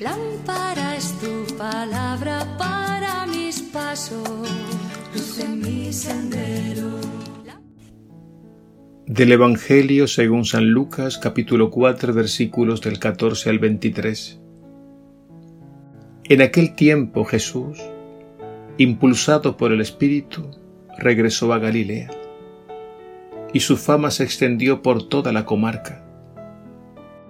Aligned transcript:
Lámpara 0.00 0.96
es 0.96 1.14
tu 1.20 1.56
palabra 1.56 2.46
para 2.58 3.26
mis 3.26 3.60
pasos, 3.62 4.48
luz 5.14 5.38
en 5.38 5.60
mi 5.60 5.92
sendero. 5.92 7.00
Del 9.06 9.32
Evangelio 9.32 10.06
según 10.06 10.44
San 10.44 10.70
Lucas 10.70 11.18
capítulo 11.18 11.70
4 11.70 12.12
versículos 12.12 12.82
del 12.82 12.98
14 12.98 13.48
al 13.48 13.58
23. 13.58 14.40
En 16.24 16.42
aquel 16.42 16.74
tiempo 16.74 17.24
Jesús, 17.24 17.78
impulsado 18.76 19.56
por 19.56 19.72
el 19.72 19.80
Espíritu, 19.80 20.50
regresó 20.98 21.52
a 21.54 21.58
Galilea, 21.58 22.10
y 23.54 23.60
su 23.60 23.76
fama 23.76 24.10
se 24.10 24.24
extendió 24.24 24.82
por 24.82 25.08
toda 25.08 25.32
la 25.32 25.44
comarca. 25.44 26.04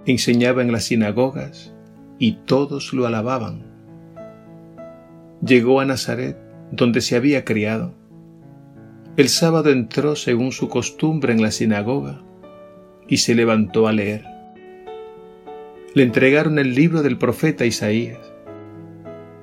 Enseñaba 0.04 0.62
en 0.62 0.72
las 0.72 0.84
sinagogas, 0.84 1.74
y 2.20 2.32
todos 2.44 2.92
lo 2.92 3.06
alababan. 3.06 3.62
Llegó 5.44 5.80
a 5.80 5.86
Nazaret, 5.86 6.36
donde 6.70 7.00
se 7.00 7.16
había 7.16 7.46
criado. 7.46 7.94
El 9.16 9.30
sábado 9.30 9.70
entró 9.70 10.14
según 10.14 10.52
su 10.52 10.68
costumbre 10.68 11.32
en 11.32 11.40
la 11.40 11.50
sinagoga 11.50 12.22
y 13.08 13.16
se 13.16 13.34
levantó 13.34 13.88
a 13.88 13.92
leer. 13.92 14.24
Le 15.94 16.02
entregaron 16.02 16.58
el 16.58 16.74
libro 16.74 17.02
del 17.02 17.16
profeta 17.16 17.64
Isaías. 17.64 18.20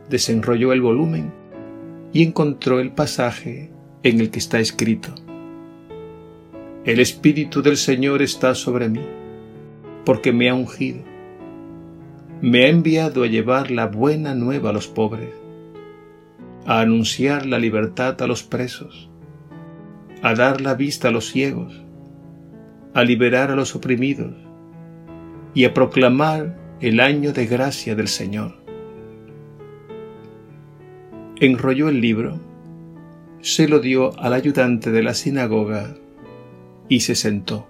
Desenrolló 0.08 0.72
el 0.72 0.81
volumen 0.81 1.34
y 2.14 2.23
encontró 2.23 2.80
el 2.80 2.91
pasaje 2.91 3.72
en 4.03 4.22
el 4.22 4.30
que 4.30 4.39
está 4.39 4.59
escrito. 4.59 5.16
El 6.86 7.00
Espíritu 7.00 7.64
del 7.64 7.75
Señor 7.75 8.22
está 8.22 8.53
sobre 8.53 8.88
mí, 8.88 9.05
porque 10.05 10.31
me 10.31 10.50
ha 10.50 10.53
ungido 10.53 11.16
me 12.41 12.65
ha 12.65 12.67
enviado 12.67 13.23
a 13.23 13.27
llevar 13.27 13.71
la 13.71 13.88
buena 13.88 14.35
nueva 14.35 14.69
a 14.69 14.73
los 14.73 14.88
pobres, 14.88 15.33
a 16.66 16.81
anunciar 16.81 17.45
la 17.45 17.57
libertad 17.57 18.21
a 18.21 18.27
los 18.27 18.44
presos, 18.44 19.09
a 20.21 20.35
dar 20.35 20.61
la 20.61 20.75
vista 20.75 21.07
a 21.07 21.11
los 21.11 21.31
ciegos, 21.31 21.81
a 22.94 23.03
liberar 23.03 23.52
a 23.52 23.55
los 23.55 23.75
oprimidos 23.75 24.33
y 25.53 25.66
a 25.66 25.73
proclamar 25.73 26.57
el 26.79 26.99
año 26.99 27.33
de 27.33 27.47
gracia 27.47 27.95
del 27.95 28.07
Señor. 28.07 28.55
Enrolló 31.39 31.89
el 31.89 32.01
libro, 32.01 32.39
se 33.41 33.67
lo 33.67 33.79
dio 33.79 34.19
al 34.19 34.33
ayudante 34.33 34.91
de 34.91 35.03
la 35.03 35.13
sinagoga 35.13 35.95
y 36.89 36.99
se 36.99 37.16
sentó. 37.16 37.67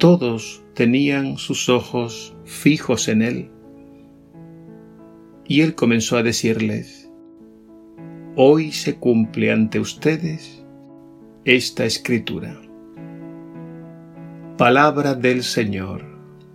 Todos 0.00 0.64
tenían 0.72 1.36
sus 1.36 1.68
ojos 1.68 2.34
fijos 2.46 3.06
en 3.08 3.20
él. 3.20 3.50
Y 5.46 5.60
él 5.60 5.74
comenzó 5.74 6.16
a 6.16 6.22
decirles, 6.22 7.10
Hoy 8.34 8.72
se 8.72 8.96
cumple 8.96 9.52
ante 9.52 9.78
ustedes 9.78 10.64
esta 11.44 11.84
escritura. 11.84 12.58
Palabra 14.56 15.14
del 15.14 15.42
Señor. 15.42 16.02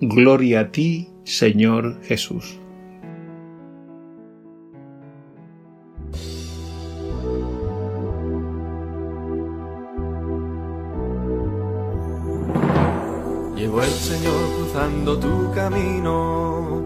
Gloria 0.02 0.62
a 0.62 0.72
ti, 0.72 1.10
Señor 1.24 2.02
Jesús. 2.02 2.60
El 13.82 13.92
Señor 13.92 14.42
cruzando 14.58 15.20
tu 15.20 15.52
camino. 15.54 16.82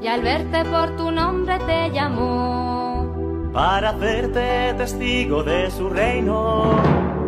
Y 0.00 0.06
al 0.06 0.22
verte 0.22 0.64
por 0.64 0.96
tu 0.96 1.10
nombre 1.10 1.58
te 1.66 1.90
llamó 1.90 3.52
para 3.52 3.90
hacerte 3.90 4.74
testigo 4.78 5.42
de 5.42 5.70
su 5.70 5.90
reino. 5.90 6.80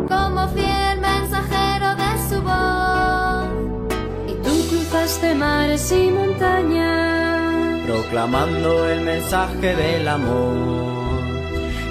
Como 0.09 0.47
fiel 0.49 0.99
mensajero 0.99 1.95
de 1.95 2.29
su 2.29 2.41
voz. 2.41 3.47
Y 4.27 4.33
tú 4.43 4.67
cruzaste 4.69 5.35
mares 5.35 5.91
y 5.91 6.09
montañas. 6.09 7.85
Proclamando 7.85 8.89
el 8.89 9.01
mensaje 9.01 9.75
del 9.75 10.07
amor. 10.07 10.85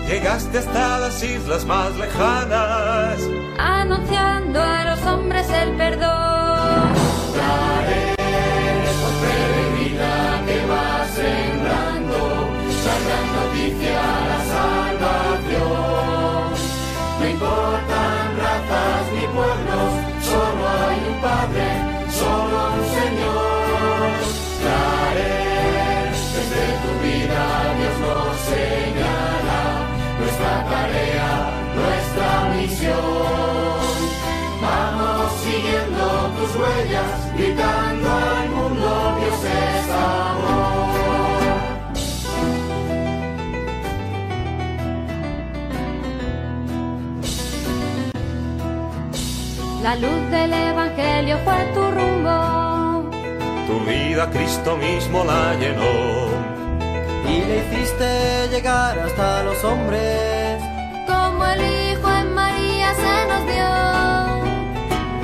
Llegaste 0.09 0.59
hasta 0.59 0.99
las 0.99 1.23
islas 1.23 1.65
más 1.65 1.97
lejanas, 1.97 3.19
anunciando 3.59 4.61
a 4.61 4.85
los 4.85 5.07
hombres 5.07 5.49
el 5.51 5.77
perdón. 5.77 6.44
Jerusalém. 7.45 8.14
La 49.95 50.01
luz 50.01 50.29
del 50.29 50.53
Evangelio 50.53 51.39
fue 51.45 51.55
tu 51.73 51.83
rumbo. 51.97 53.09
tu 53.69 53.79
vida 53.89 54.29
Cristo 54.29 54.77
mismo 54.77 55.23
la 55.23 55.55
llenó. 55.55 55.95
y 57.33 57.45
le 57.49 57.59
hiciste 57.63 58.49
llegar 58.51 58.99
hasta 58.99 59.45
los 59.45 59.63
hombres. 59.63 60.61
Como 61.07 61.47
el 61.47 61.61
Hijo 61.61 62.11
en 62.11 62.35
María 62.35 62.93
se 63.05 63.17
nos 63.31 63.43
dio. 63.53 63.71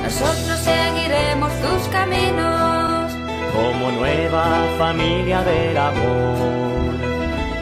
Nosotros 0.05 0.57
seguiremos 0.59 1.51
tus 1.63 1.87
caminos. 1.89 3.11
como 3.53 3.91
nueva 3.91 4.45
familia 4.77 5.41
del 5.41 5.77
amor. 5.77 6.95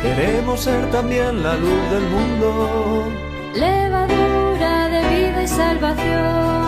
Queremos 0.04 0.60
ser 0.62 0.92
también 0.92 1.42
la 1.42 1.56
luz 1.56 1.82
del 1.90 2.04
mundo. 2.16 3.12
levadura 3.56 4.90
de 4.90 5.02
vida 5.16 5.42
y 5.42 5.48
salvación. 5.48 6.59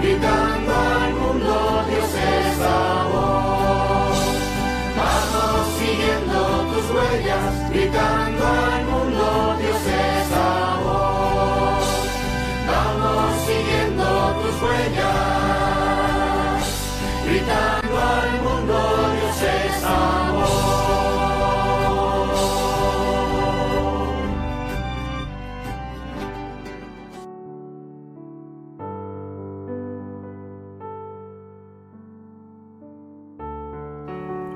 Because 0.00 0.39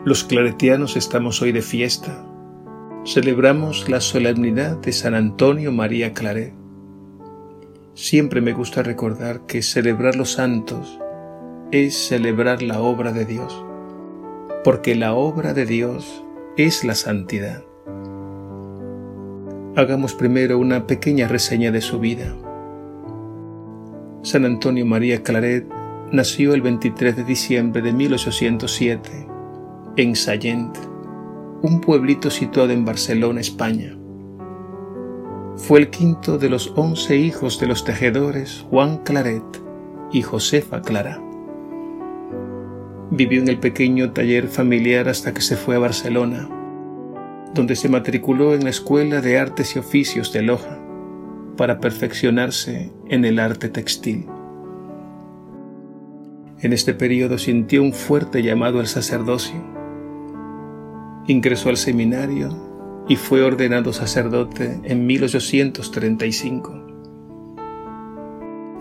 Los 0.05 0.23
claretianos 0.23 0.99
estamos 0.99 1.41
hoy 1.41 1.51
de 1.51 1.63
fiesta. 1.63 2.27
Celebramos 3.07 3.89
la 3.89 4.03
solemnidad 4.03 4.77
de 4.77 4.93
San 4.93 5.15
Antonio 5.15 5.73
María 5.73 6.13
Claret. 6.13 6.53
Siempre 7.95 8.43
me 8.43 8.53
gusta 8.53 8.83
recordar 8.83 9.47
que 9.47 9.63
celebrar 9.63 10.15
los 10.15 10.33
santos 10.33 11.01
es 11.73 11.97
celebrar 11.97 12.63
la 12.63 12.83
obra 12.83 13.13
de 13.13 13.25
Dios, 13.25 13.65
porque 14.63 14.95
la 14.95 15.15
obra 15.15 15.55
de 15.55 15.65
Dios 15.65 16.23
es 16.59 16.85
la 16.85 16.95
santidad. 16.95 17.65
Hagamos 19.75 20.13
primero 20.13 20.59
una 20.59 20.87
pequeña 20.87 21.29
reseña 21.29 21.71
de 21.71 21.81
su 21.81 21.99
vida. 21.99 22.37
San 24.21 24.45
Antonio 24.45 24.85
María 24.85 25.23
Claret 25.23 25.67
nació 26.13 26.53
el 26.53 26.61
23 26.61 27.17
de 27.17 27.25
diciembre 27.25 27.81
de 27.81 27.95
1807 27.95 29.34
en 29.97 30.17
Sallent, 30.17 30.77
un 31.63 31.81
pueblito 31.81 32.29
situado 32.31 32.73
en 32.73 32.85
Barcelona, 32.85 33.41
España. 33.41 33.97
Fue 35.57 35.79
el 35.79 35.91
quinto 35.91 36.37
de 36.37 36.51
los 36.51 36.73
once 36.75 37.17
hijos 37.17 37.61
de 37.61 37.69
los 37.69 37.85
tejedores 37.85 38.67
Juan 38.71 38.99
Claret 38.99 39.45
y 40.13 40.23
Josefa 40.23 40.83
Clara. 40.83 41.23
Vivió 43.11 43.41
en 43.41 43.49
el 43.49 43.61
pequeño 43.61 44.13
taller 44.13 44.49
familiar 44.49 45.09
hasta 45.09 45.33
que 45.33 45.43
se 45.43 45.57
fue 45.57 45.77
a 45.77 45.81
Barcelona, 45.81 46.49
donde 47.55 47.77
se 47.77 47.89
matriculó 47.89 48.55
en 48.55 48.65
la 48.65 48.71
Escuela 48.71 49.21
de 49.21 49.39
Artes 49.39 49.77
y 49.77 49.79
Oficios 49.79 50.33
de 50.33 50.43
Loja 50.43 50.81
para 51.57 51.79
perfeccionarse 51.79 52.91
en 53.09 53.25
el 53.25 53.39
arte 53.39 53.69
textil. 53.69 54.27
En 56.61 56.73
este 56.73 56.95
periodo 56.95 57.39
sintió 57.39 57.83
un 57.83 57.93
fuerte 57.93 58.43
llamado 58.43 58.81
al 58.81 58.89
sacerdocio. 58.89 59.74
Ingresó 61.27 61.71
al 61.71 61.79
seminario 61.79 62.51
y 63.09 63.17
fue 63.17 63.43
ordenado 63.43 63.93
sacerdote 63.93 64.81
en 64.85 65.07
1835. 65.07 66.87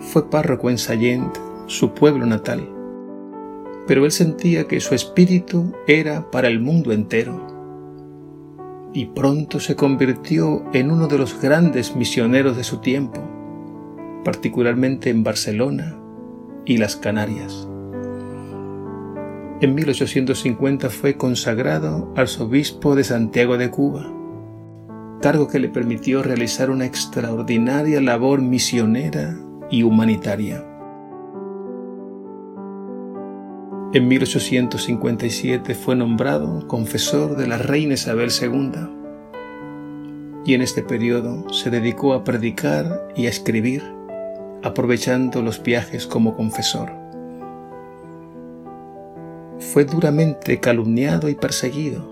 Fue 0.00 0.28
párroco 0.28 0.68
en 0.68 0.78
Sallent, 0.78 1.34
su 1.66 1.94
pueblo 1.94 2.26
natal, 2.26 2.68
pero 3.86 4.04
él 4.04 4.12
sentía 4.12 4.64
que 4.64 4.80
su 4.80 4.94
espíritu 4.94 5.72
era 5.86 6.30
para 6.30 6.48
el 6.48 6.60
mundo 6.60 6.92
entero 6.92 7.54
y 8.92 9.06
pronto 9.06 9.58
se 9.58 9.74
convirtió 9.74 10.64
en 10.72 10.90
uno 10.90 11.08
de 11.08 11.18
los 11.18 11.40
grandes 11.40 11.96
misioneros 11.96 12.56
de 12.56 12.64
su 12.64 12.78
tiempo, 12.78 13.20
particularmente 14.24 15.10
en 15.10 15.24
Barcelona 15.24 15.98
y 16.64 16.76
las 16.76 16.96
Canarias. 16.96 17.68
En 19.60 19.74
1850 19.76 20.90
fue 20.90 21.16
consagrado 21.16 22.12
arzobispo 22.16 22.96
de 22.96 23.04
Santiago 23.04 23.56
de 23.56 23.70
Cuba, 23.70 24.12
cargo 25.22 25.46
que 25.46 25.60
le 25.60 25.68
permitió 25.68 26.24
realizar 26.24 26.70
una 26.70 26.86
extraordinaria 26.86 28.00
labor 28.00 28.42
misionera 28.42 29.38
y 29.70 29.84
humanitaria. 29.84 30.64
En 33.92 34.08
1857 34.08 35.74
fue 35.76 35.94
nombrado 35.94 36.66
confesor 36.66 37.36
de 37.36 37.46
la 37.46 37.56
reina 37.56 37.94
Isabel 37.94 38.30
II 38.32 38.72
y 40.44 40.54
en 40.54 40.62
este 40.62 40.82
periodo 40.82 41.48
se 41.52 41.70
dedicó 41.70 42.12
a 42.12 42.24
predicar 42.24 43.06
y 43.14 43.26
a 43.26 43.30
escribir, 43.30 43.84
aprovechando 44.64 45.42
los 45.42 45.62
viajes 45.62 46.08
como 46.08 46.34
confesor. 46.34 47.03
Fue 49.74 49.84
duramente 49.84 50.60
calumniado 50.60 51.28
y 51.28 51.34
perseguido 51.34 52.08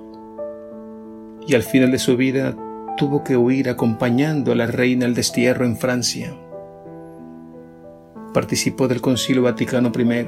y 1.46 1.54
al 1.54 1.62
final 1.62 1.92
de 1.92 2.00
su 2.00 2.16
vida 2.16 2.56
tuvo 2.96 3.22
que 3.22 3.36
huir 3.36 3.68
acompañando 3.68 4.50
a 4.50 4.56
la 4.56 4.66
reina 4.66 5.06
al 5.06 5.14
destierro 5.14 5.64
en 5.64 5.76
Francia. 5.76 6.34
Participó 8.34 8.88
del 8.88 9.00
Concilio 9.00 9.42
Vaticano 9.42 9.92
I 9.96 10.26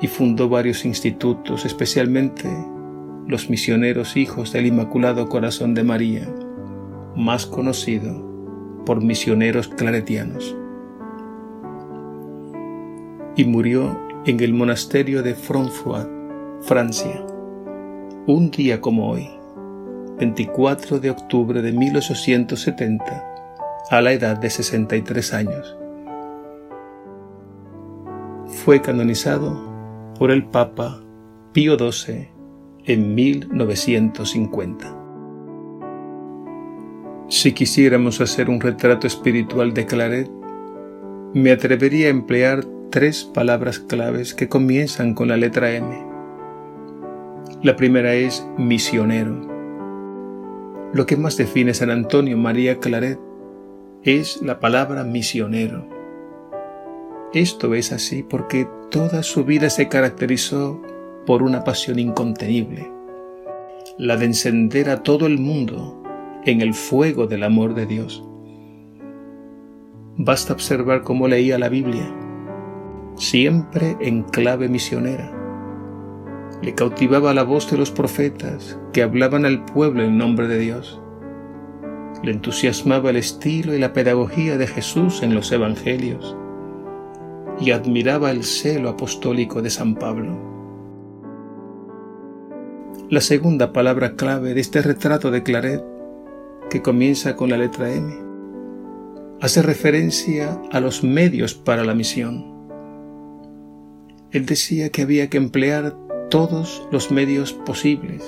y 0.00 0.06
fundó 0.06 0.48
varios 0.48 0.86
institutos, 0.86 1.66
especialmente 1.66 2.48
los 3.26 3.50
misioneros 3.50 4.16
hijos 4.16 4.50
del 4.50 4.64
Inmaculado 4.64 5.28
Corazón 5.28 5.74
de 5.74 5.84
María, 5.84 6.26
más 7.16 7.44
conocido 7.44 8.82
por 8.86 9.02
misioneros 9.04 9.68
claretianos. 9.68 10.56
Y 13.36 13.44
murió 13.44 14.10
en 14.24 14.38
el 14.38 14.54
monasterio 14.54 15.20
de 15.22 15.34
Francfort, 15.34 16.08
Francia, 16.62 17.26
un 18.28 18.52
día 18.52 18.80
como 18.80 19.10
hoy, 19.10 19.28
24 20.18 21.00
de 21.00 21.10
octubre 21.10 21.60
de 21.60 21.72
1870, 21.72 23.04
a 23.90 24.00
la 24.00 24.12
edad 24.12 24.38
de 24.38 24.48
63 24.48 25.34
años. 25.34 25.76
Fue 28.46 28.80
canonizado 28.80 29.60
por 30.16 30.30
el 30.30 30.44
Papa 30.44 31.02
Pío 31.52 31.76
XII 31.76 32.28
en 32.84 33.14
1950. 33.16 34.98
Si 37.28 37.52
quisiéramos 37.52 38.20
hacer 38.20 38.48
un 38.48 38.60
retrato 38.60 39.08
espiritual 39.08 39.74
de 39.74 39.84
Claret, 39.84 40.30
me 41.34 41.50
atrevería 41.50 42.06
a 42.06 42.10
emplear 42.10 42.64
tres 42.92 43.24
palabras 43.24 43.78
claves 43.78 44.34
que 44.34 44.50
comienzan 44.50 45.14
con 45.14 45.28
la 45.28 45.38
letra 45.38 45.72
M. 45.72 46.04
La 47.62 47.74
primera 47.74 48.12
es 48.12 48.46
misionero. 48.58 49.40
Lo 50.92 51.06
que 51.06 51.16
más 51.16 51.38
define 51.38 51.72
San 51.72 51.88
Antonio 51.88 52.36
María 52.36 52.80
Claret 52.80 53.18
es 54.02 54.42
la 54.42 54.60
palabra 54.60 55.04
misionero. 55.04 55.88
Esto 57.32 57.72
es 57.72 57.92
así 57.92 58.22
porque 58.22 58.68
toda 58.90 59.22
su 59.22 59.46
vida 59.46 59.70
se 59.70 59.88
caracterizó 59.88 60.82
por 61.24 61.42
una 61.42 61.64
pasión 61.64 61.98
incontenible, 61.98 62.92
la 63.96 64.18
de 64.18 64.26
encender 64.26 64.90
a 64.90 65.02
todo 65.02 65.26
el 65.26 65.38
mundo 65.38 66.02
en 66.44 66.60
el 66.60 66.74
fuego 66.74 67.26
del 67.26 67.44
amor 67.44 67.74
de 67.74 67.86
Dios. 67.86 68.22
Basta 70.18 70.52
observar 70.52 71.04
cómo 71.04 71.26
leía 71.26 71.58
la 71.58 71.70
Biblia, 71.70 72.14
siempre 73.22 73.96
en 74.00 74.24
clave 74.24 74.68
misionera. 74.68 75.30
Le 76.60 76.74
cautivaba 76.74 77.32
la 77.32 77.44
voz 77.44 77.70
de 77.70 77.78
los 77.78 77.90
profetas 77.90 78.78
que 78.92 79.02
hablaban 79.02 79.44
al 79.44 79.64
pueblo 79.64 80.02
en 80.02 80.18
nombre 80.18 80.48
de 80.48 80.58
Dios. 80.58 81.00
Le 82.22 82.32
entusiasmaba 82.32 83.10
el 83.10 83.16
estilo 83.16 83.74
y 83.74 83.78
la 83.78 83.92
pedagogía 83.92 84.58
de 84.58 84.66
Jesús 84.66 85.22
en 85.22 85.34
los 85.34 85.52
evangelios 85.52 86.36
y 87.60 87.70
admiraba 87.70 88.32
el 88.32 88.42
celo 88.42 88.88
apostólico 88.88 89.62
de 89.62 89.70
San 89.70 89.94
Pablo. 89.94 90.36
La 93.08 93.20
segunda 93.20 93.72
palabra 93.72 94.16
clave 94.16 94.54
de 94.54 94.60
este 94.60 94.82
retrato 94.82 95.30
de 95.30 95.42
Claret, 95.44 95.84
que 96.70 96.82
comienza 96.82 97.36
con 97.36 97.50
la 97.50 97.58
letra 97.58 97.92
M, 97.92 98.14
hace 99.40 99.62
referencia 99.62 100.60
a 100.72 100.80
los 100.80 101.04
medios 101.04 101.54
para 101.54 101.84
la 101.84 101.94
misión. 101.94 102.51
Él 104.32 104.46
decía 104.46 104.90
que 104.90 105.02
había 105.02 105.30
que 105.30 105.36
emplear 105.36 105.96
todos 106.30 106.86
los 106.90 107.10
medios 107.10 107.52
posibles 107.52 108.22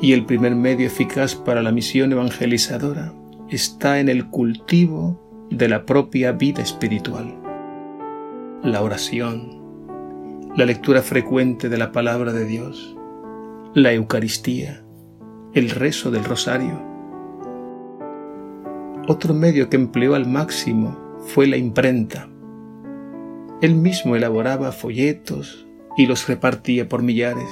y 0.00 0.12
el 0.12 0.24
primer 0.24 0.54
medio 0.54 0.86
eficaz 0.86 1.34
para 1.34 1.62
la 1.62 1.72
misión 1.72 2.12
evangelizadora 2.12 3.12
está 3.50 4.00
en 4.00 4.08
el 4.08 4.28
cultivo 4.28 5.48
de 5.50 5.68
la 5.68 5.84
propia 5.84 6.32
vida 6.32 6.62
espiritual 6.62 7.42
la 8.62 8.80
oración, 8.80 9.58
la 10.56 10.64
lectura 10.64 11.02
frecuente 11.02 11.68
de 11.68 11.78
la 11.78 11.90
palabra 11.90 12.32
de 12.32 12.44
Dios, 12.44 12.96
la 13.74 13.92
Eucaristía, 13.92 14.84
el 15.52 15.70
rezo 15.70 16.12
del 16.12 16.24
rosario. 16.24 16.80
Otro 19.08 19.34
medio 19.34 19.68
que 19.68 19.76
empleó 19.76 20.14
al 20.14 20.28
máximo 20.28 20.96
fue 21.26 21.48
la 21.48 21.56
imprenta. 21.56 22.28
Él 23.62 23.76
mismo 23.76 24.16
elaboraba 24.16 24.72
folletos 24.72 25.68
y 25.96 26.06
los 26.06 26.26
repartía 26.26 26.88
por 26.88 27.02
millares. 27.04 27.48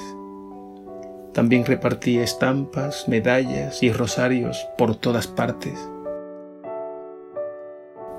También 1.33 1.65
repartía 1.65 2.21
estampas, 2.21 3.07
medallas 3.07 3.81
y 3.81 3.93
rosarios 3.93 4.67
por 4.77 4.97
todas 4.97 5.27
partes. 5.27 5.89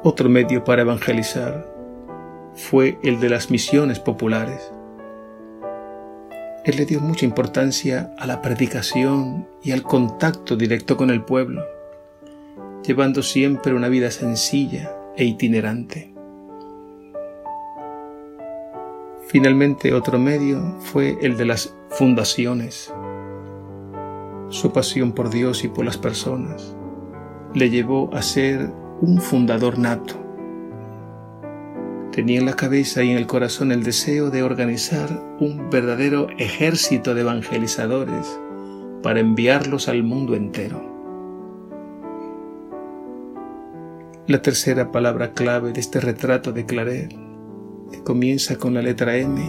Otro 0.03 0.31
medio 0.31 0.65
para 0.65 0.81
evangelizar 0.81 1.71
fue 2.55 2.99
el 3.03 3.21
de 3.21 3.29
las 3.29 3.51
misiones 3.51 3.99
populares. 3.99 4.73
Él 6.65 6.77
le 6.77 6.87
dio 6.87 6.99
mucha 7.01 7.27
importancia 7.27 8.15
a 8.19 8.27
la 8.27 8.41
predicación 8.41 9.47
y 9.63 9.73
al 9.73 9.83
contacto 9.83 10.57
directo 10.57 10.97
con 10.97 11.11
el 11.11 11.23
pueblo, 11.27 11.63
llevando 12.87 13.23
siempre 13.23 13.75
una 13.75 13.89
vida 13.89 14.11
sencilla 14.11 14.91
e 15.15 15.25
itinerante. 15.25 16.12
Finalmente 19.33 19.93
otro 19.93 20.19
medio 20.21 20.79
fue 20.79 21.19
el 21.21 21.37
de 21.37 21.47
las 21.47 21.75
fundaciones. 21.91 22.95
Su 24.51 24.73
pasión 24.73 25.13
por 25.13 25.31
Dios 25.31 25.65
y 25.65 25.69
por 25.69 25.85
las 25.85 25.99
personas 25.99 26.77
le 27.55 27.71
llevó 27.71 28.15
a 28.15 28.23
ser 28.23 28.71
un 29.01 29.21
fundador 29.21 29.79
nato 29.79 30.23
Tenía 32.13 32.41
en 32.41 32.45
la 32.45 32.57
cabeza 32.57 33.03
y 33.03 33.11
en 33.11 33.17
el 33.17 33.27
corazón 33.27 33.73
el 33.73 33.85
deseo 33.85 34.29
de 34.29 34.43
organizar 34.43 35.09
un 35.41 35.71
verdadero 35.71 36.29
ejército 36.37 37.15
de 37.15 37.23
evangelizadores 37.23 38.39
para 39.03 39.21
enviarlos 39.21 39.89
al 39.89 40.03
mundo 40.03 40.35
entero. 40.35 40.79
La 44.27 44.43
tercera 44.43 44.93
palabra 44.93 45.33
clave 45.33 45.73
de 45.73 45.81
este 45.81 46.01
retrato 46.01 46.53
de 46.53 46.67
Claret, 46.67 47.15
que 47.93 48.03
comienza 48.03 48.57
con 48.57 48.75
la 48.75 48.83
letra 48.83 49.17
M, 49.17 49.41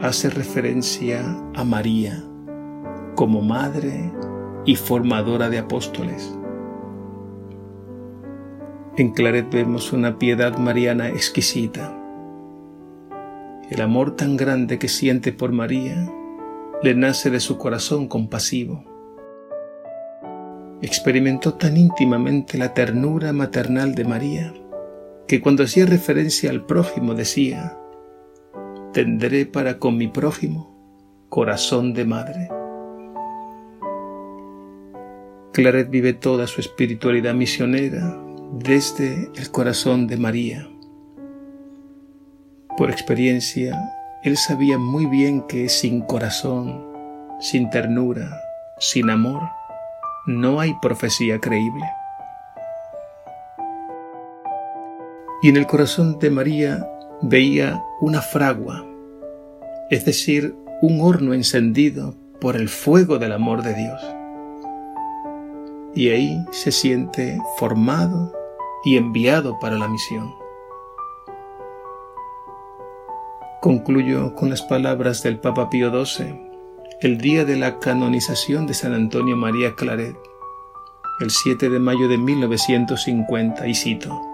hace 0.00 0.28
referencia 0.28 1.22
a 1.54 1.64
María 1.64 2.22
como 3.14 3.40
madre 3.40 4.12
y 4.66 4.76
formadora 4.76 5.48
de 5.48 5.58
apóstoles. 5.58 6.36
En 8.96 9.12
Claret 9.12 9.50
vemos 9.52 9.92
una 9.92 10.18
piedad 10.18 10.58
mariana 10.58 11.08
exquisita. 11.08 11.96
El 13.70 13.80
amor 13.80 14.14
tan 14.14 14.36
grande 14.36 14.78
que 14.78 14.88
siente 14.88 15.32
por 15.32 15.52
María 15.52 16.10
le 16.82 16.94
nace 16.94 17.30
de 17.30 17.40
su 17.40 17.56
corazón 17.56 18.08
compasivo. 18.08 18.84
Experimentó 20.82 21.54
tan 21.54 21.76
íntimamente 21.76 22.58
la 22.58 22.74
ternura 22.74 23.32
maternal 23.32 23.94
de 23.94 24.04
María 24.04 24.54
que 25.26 25.40
cuando 25.40 25.64
hacía 25.64 25.86
referencia 25.86 26.50
al 26.50 26.66
prójimo 26.66 27.14
decía, 27.14 27.78
tendré 28.92 29.46
para 29.46 29.78
con 29.78 29.96
mi 29.96 30.08
prójimo 30.08 30.74
corazón 31.28 31.94
de 31.94 32.04
madre. 32.04 32.48
Claret 35.52 35.88
vive 35.88 36.12
toda 36.12 36.46
su 36.46 36.60
espiritualidad 36.60 37.34
misionera 37.34 38.20
desde 38.52 39.30
el 39.34 39.50
corazón 39.50 40.06
de 40.06 40.16
María. 40.16 40.68
Por 42.76 42.90
experiencia, 42.90 43.78
él 44.24 44.36
sabía 44.36 44.78
muy 44.78 45.06
bien 45.06 45.42
que 45.42 45.68
sin 45.68 46.02
corazón, 46.02 46.84
sin 47.40 47.70
ternura, 47.70 48.40
sin 48.78 49.10
amor, 49.10 49.42
no 50.26 50.60
hay 50.60 50.74
profecía 50.80 51.38
creíble. 51.38 51.84
Y 55.44 55.50
en 55.50 55.58
el 55.58 55.66
corazón 55.66 56.18
de 56.20 56.30
María 56.30 56.88
veía 57.20 57.84
una 58.00 58.22
fragua, 58.22 58.82
es 59.90 60.06
decir, 60.06 60.56
un 60.80 61.02
horno 61.02 61.34
encendido 61.34 62.14
por 62.40 62.56
el 62.56 62.70
fuego 62.70 63.18
del 63.18 63.30
amor 63.30 63.62
de 63.62 63.74
Dios. 63.74 64.00
Y 65.94 66.08
ahí 66.08 66.42
se 66.50 66.72
siente 66.72 67.38
formado 67.58 68.32
y 68.86 68.96
enviado 68.96 69.58
para 69.58 69.76
la 69.76 69.86
misión. 69.86 70.34
Concluyo 73.60 74.34
con 74.34 74.48
las 74.48 74.62
palabras 74.62 75.22
del 75.22 75.40
Papa 75.40 75.68
Pío 75.68 75.90
XII, 76.06 76.40
el 77.02 77.18
día 77.18 77.44
de 77.44 77.56
la 77.56 77.80
canonización 77.80 78.66
de 78.66 78.72
San 78.72 78.94
Antonio 78.94 79.36
María 79.36 79.74
Claret, 79.74 80.16
el 81.20 81.30
7 81.30 81.68
de 81.68 81.78
mayo 81.80 82.08
de 82.08 82.16
1950, 82.16 83.66
y 83.66 83.74
cito, 83.74 84.33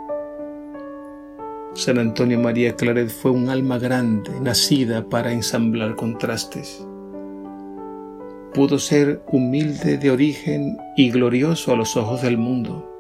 San 1.74 1.98
Antonio 1.98 2.38
María 2.38 2.74
Claret 2.76 3.08
fue 3.08 3.30
un 3.30 3.48
alma 3.48 3.78
grande, 3.78 4.30
nacida 4.40 5.08
para 5.08 5.32
ensamblar 5.32 5.96
contrastes. 5.96 6.86
Pudo 8.54 8.78
ser 8.78 9.22
humilde 9.28 9.96
de 9.96 10.10
origen 10.10 10.76
y 10.96 11.10
glorioso 11.10 11.72
a 11.72 11.76
los 11.76 11.96
ojos 11.96 12.22
del 12.22 12.36
mundo 12.36 12.90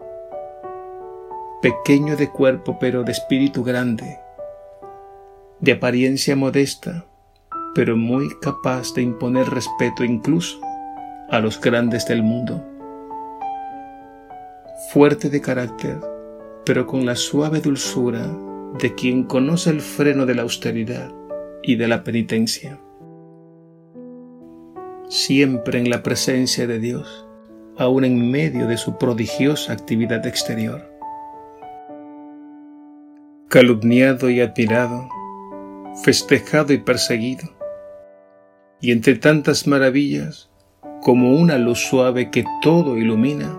pequeño 1.60 2.16
de 2.16 2.30
cuerpo 2.30 2.78
pero 2.80 3.04
de 3.04 3.12
espíritu 3.12 3.62
grande, 3.62 4.18
de 5.60 5.72
apariencia 5.72 6.34
modesta, 6.34 7.04
pero 7.74 7.96
muy 7.96 8.28
capaz 8.40 8.94
de 8.94 9.02
imponer 9.02 9.48
respeto 9.50 10.02
incluso 10.02 10.58
a 11.28 11.38
los 11.38 11.60
grandes 11.60 12.06
del 12.06 12.22
mundo. 12.22 12.64
Fuerte 14.92 15.28
de 15.28 15.40
carácter, 15.42 16.00
pero 16.64 16.86
con 16.86 17.04
la 17.04 17.14
suave 17.14 17.60
dulzura 17.60 18.26
de 18.78 18.94
quien 18.94 19.24
conoce 19.24 19.70
el 19.70 19.80
freno 19.80 20.26
de 20.26 20.34
la 20.34 20.42
austeridad 20.42 21.12
y 21.62 21.76
de 21.76 21.88
la 21.88 22.04
penitencia. 22.04 22.80
Siempre 25.08 25.78
en 25.78 25.90
la 25.90 26.02
presencia 26.02 26.66
de 26.66 26.78
Dios, 26.78 27.26
aun 27.76 28.04
en 28.04 28.30
medio 28.30 28.66
de 28.66 28.76
su 28.76 28.96
prodigiosa 28.98 29.72
actividad 29.72 30.26
exterior 30.26 30.90
calumniado 33.50 34.30
y 34.30 34.40
admirado, 34.40 35.08
festejado 36.04 36.72
y 36.72 36.78
perseguido, 36.78 37.48
y 38.80 38.92
entre 38.92 39.16
tantas 39.16 39.66
maravillas, 39.66 40.48
como 41.02 41.34
una 41.34 41.58
luz 41.58 41.80
suave 41.80 42.30
que 42.30 42.44
todo 42.62 42.96
ilumina, 42.96 43.58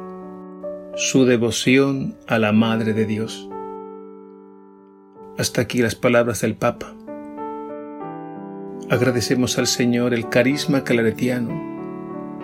su 0.95 1.25
devoción 1.25 2.15
a 2.27 2.39
la 2.39 2.53
Madre 2.53 2.93
de 2.93 3.05
Dios. 3.05 3.50
Hasta 5.37 5.61
aquí 5.61 5.81
las 5.81 5.95
palabras 5.95 6.41
del 6.41 6.55
Papa. 6.55 6.93
Agradecemos 8.89 9.57
al 9.57 9.67
Señor 9.67 10.13
el 10.13 10.27
carisma 10.29 10.83
claretiano 10.83 11.71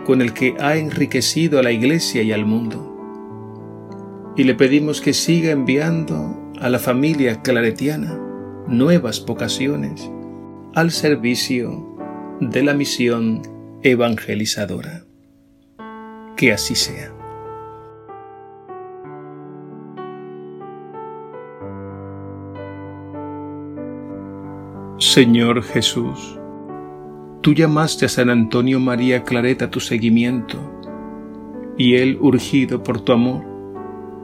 con 0.06 0.22
el 0.22 0.34
que 0.34 0.56
ha 0.60 0.78
enriquecido 0.78 1.60
a 1.60 1.64
la 1.64 1.74
Iglesia 1.74 2.22
y 2.22 2.32
al 2.32 2.46
mundo. 2.46 2.94
Y 4.38 4.46
le 4.46 4.56
pedimos 4.56 5.02
que 5.02 5.14
siga 5.14 5.52
enviando 5.52 6.54
a 6.62 6.70
la 6.70 6.80
familia 6.80 7.42
claretiana 7.42 8.18
nuevas 8.68 9.26
vocaciones 9.26 10.10
al 10.74 10.92
servicio 10.92 11.98
de 12.40 12.64
la 12.64 12.74
misión 12.74 13.42
evangelizadora. 13.84 15.04
Que 16.38 16.54
así 16.54 16.76
sea. 16.76 17.17
Señor 25.00 25.62
Jesús, 25.62 26.40
tú 27.42 27.54
llamaste 27.54 28.08
a 28.08 28.10
San 28.10 28.32
Antonio 28.32 28.80
María 28.80 29.24
Claret 29.24 29.62
a 29.62 29.70
tu 29.70 29.80
seguimiento, 29.80 30.58
y 31.78 31.98
él, 31.98 32.18
urgido 32.20 32.82
por 32.82 33.02
tu 33.02 33.12
amor, 33.12 33.44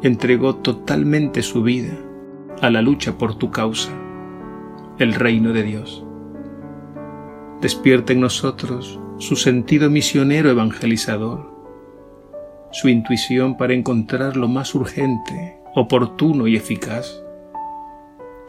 entregó 0.01 0.55
totalmente 0.55 1.43
su 1.43 1.61
vida 1.61 1.93
a 2.59 2.71
la 2.71 2.81
lucha 2.81 3.19
por 3.19 3.35
tu 3.35 3.51
causa, 3.51 3.91
el 4.97 5.13
reino 5.13 5.53
de 5.53 5.61
Dios. 5.61 6.03
Despierta 7.61 8.13
en 8.13 8.21
nosotros 8.21 8.99
su 9.19 9.35
sentido 9.35 9.91
misionero 9.91 10.49
evangelizador, 10.49 11.53
su 12.71 12.89
intuición 12.89 13.57
para 13.57 13.75
encontrar 13.75 14.35
lo 14.37 14.47
más 14.47 14.73
urgente, 14.73 15.59
oportuno 15.75 16.47
y 16.47 16.55
eficaz, 16.55 17.22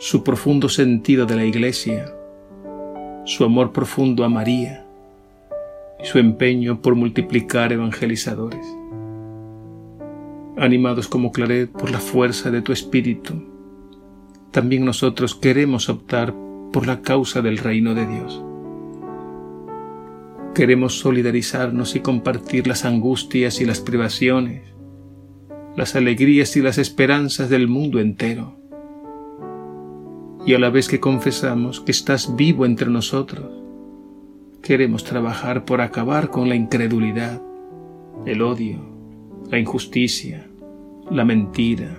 su 0.05 0.23
profundo 0.23 0.69
sentido 0.69 1.25
de 1.25 1.35
la 1.35 1.47
Iglesia, 1.47 2.15
su 3.25 3.43
amor 3.43 3.73
profundo 3.73 4.23
a 4.23 4.29
María 4.29 4.85
y 5.99 6.05
su 6.05 6.19
empeño 6.19 6.83
por 6.83 6.95
multiplicar 6.95 7.73
evangelizadores. 7.73 8.67
Animados 10.59 11.09
como 11.09 11.33
Claret 11.33 11.71
por 11.71 11.91
la 11.91 12.01
fuerza 12.01 12.51
de 12.51 12.61
tu 12.61 12.75
espíritu, 12.75 13.49
también 14.51 14.85
nosotros 14.85 15.35
queremos 15.35 15.89
optar 15.89 16.35
por 16.71 16.87
la 16.87 17.01
causa 17.01 17.41
del 17.41 17.57
reino 17.57 17.95
de 17.95 18.07
Dios. 18.07 18.45
Queremos 20.55 20.99
solidarizarnos 20.99 21.97
y 21.97 22.01
compartir 22.01 22.67
las 22.67 22.85
angustias 22.85 23.59
y 23.63 23.65
las 23.65 23.81
privaciones, 23.81 24.75
las 25.79 25.97
alegrías 25.97 26.59
y 26.59 26.61
las 26.61 26.77
esperanzas 26.77 27.49
del 27.49 27.69
mundo 27.69 28.01
entero. 28.01 28.64
Y 30.47 30.55
a 30.55 30.59
la 30.59 30.71
vez 30.71 30.89
que 30.89 31.01
confesamos 31.01 31.81
que 31.81 31.93
estás 31.93 32.37
vivo 32.37 32.67
entre 32.67 32.91
nosotros, 32.91 33.51
queremos 34.63 35.05
trabajar 35.05 35.65
por 35.65 35.81
acabar 35.81 36.31
con 36.31 36.49
la 36.49 36.55
incredulidad, 36.55 37.41
el 38.27 38.43
odio, 38.43 38.79
la 39.51 39.59
injusticia, 39.59 40.47
la 41.11 41.25
mentira, 41.25 41.97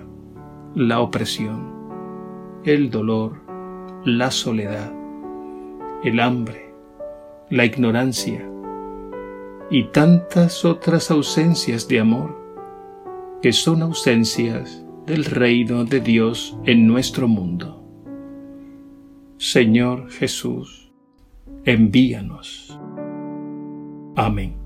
la 0.74 1.00
opresión 1.00 1.76
el 2.66 2.90
dolor, 2.90 3.42
la 4.04 4.32
soledad, 4.32 4.92
el 6.02 6.18
hambre, 6.18 6.74
la 7.48 7.64
ignorancia 7.64 8.44
y 9.70 9.84
tantas 9.84 10.64
otras 10.64 11.12
ausencias 11.12 11.86
de 11.86 12.00
amor 12.00 12.36
que 13.40 13.52
son 13.52 13.82
ausencias 13.82 14.84
del 15.06 15.24
reino 15.24 15.84
de 15.84 16.00
Dios 16.00 16.58
en 16.64 16.88
nuestro 16.88 17.28
mundo. 17.28 17.85
Señor 19.38 20.10
Jesús, 20.10 20.90
envíanos. 21.66 22.78
Amén. 24.16 24.65